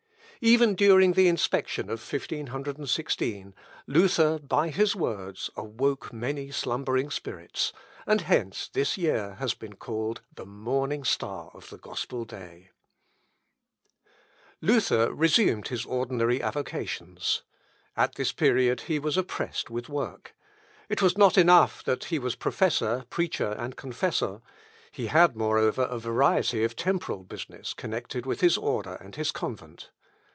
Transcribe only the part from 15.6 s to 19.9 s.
his ordinary avocations. At this period he was oppressed with